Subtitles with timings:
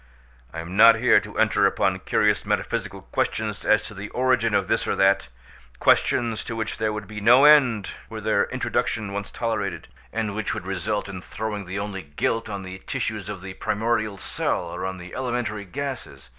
[0.51, 4.67] I am not here to enter upon curious metaphysical questions as to the origin of
[4.67, 9.89] this or that—questions to which there would be no end were their introduction once tolerated,
[10.11, 14.17] and which would result in throwing the only guilt on the tissues of the primordial
[14.17, 16.29] cell, or on the elementary gases.